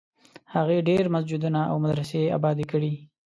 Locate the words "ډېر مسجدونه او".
0.89-1.75